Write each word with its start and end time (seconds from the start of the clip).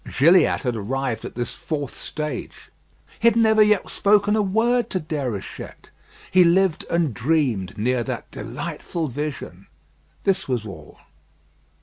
Gilliatt 0.17 0.61
had 0.63 0.75
arrived 0.75 1.25
at 1.25 1.35
this 1.35 1.51
fourth 1.53 1.93
stage. 1.95 2.71
He 3.19 3.27
had 3.27 3.35
never 3.35 3.61
yet 3.61 3.87
spoken 3.91 4.35
a 4.35 4.41
word 4.41 4.89
to 4.89 4.99
Déruchette. 4.99 5.91
He 6.31 6.43
lived 6.43 6.83
and 6.89 7.13
dreamed 7.13 7.77
near 7.77 8.01
that 8.05 8.31
delightful 8.31 9.09
vision. 9.09 9.67
This 10.23 10.47
was 10.47 10.65
all. 10.65 10.97